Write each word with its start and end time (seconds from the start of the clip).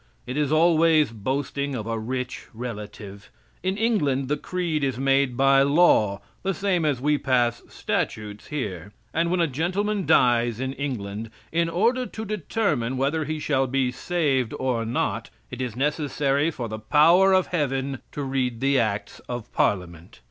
It 0.25 0.35
is 0.35 0.51
always 0.51 1.11
boasting 1.11 1.75
of 1.75 1.85
a 1.85 1.99
rich 1.99 2.47
relative. 2.55 3.29
In 3.61 3.77
England 3.77 4.29
the 4.29 4.35
creed 4.35 4.83
is 4.83 4.97
made 4.97 5.37
by 5.37 5.61
law, 5.61 6.21
the 6.41 6.55
same 6.55 6.85
as 6.85 6.99
we 6.99 7.19
pass 7.19 7.61
statutes 7.69 8.47
here. 8.47 8.93
And 9.13 9.29
when 9.29 9.39
a 9.41 9.45
gentleman 9.45 10.07
dies 10.07 10.59
in 10.59 10.73
England, 10.73 11.29
in 11.51 11.69
order 11.69 12.07
to 12.07 12.25
determine 12.25 12.97
whether 12.97 13.25
he 13.25 13.37
shall 13.37 13.67
be 13.67 13.91
saved 13.91 14.55
or 14.57 14.85
not, 14.85 15.29
it 15.51 15.61
is 15.61 15.75
necessary 15.75 16.49
for 16.49 16.67
the 16.67 16.79
power 16.79 17.31
of 17.31 17.45
heaven 17.53 17.99
to 18.13 18.23
read 18.23 18.59
the 18.59 18.79
acts 18.79 19.19
of 19.29 19.53
Parliament. 19.53 20.19